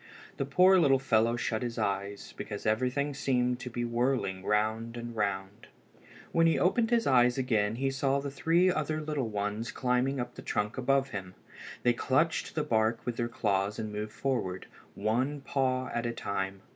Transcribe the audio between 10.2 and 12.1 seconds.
the trunk above him. They